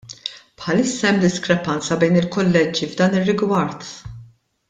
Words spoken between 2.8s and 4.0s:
f'dan ir-rigward.